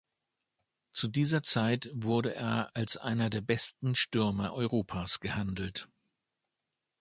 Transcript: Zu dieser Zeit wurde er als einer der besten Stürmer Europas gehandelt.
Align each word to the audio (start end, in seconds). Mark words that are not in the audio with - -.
Zu 0.93 1.09
dieser 1.09 1.43
Zeit 1.43 1.91
wurde 1.93 2.33
er 2.33 2.75
als 2.75 2.97
einer 2.97 3.29
der 3.29 3.41
besten 3.41 3.93
Stürmer 3.93 4.51
Europas 4.51 5.19
gehandelt. 5.19 5.89